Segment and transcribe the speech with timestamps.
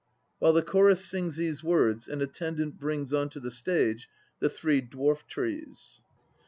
[0.39, 4.81] (While the CHORUS sings these words an ATTENDANT brings on to the stage the three
[4.81, 6.01] dwarf trees.)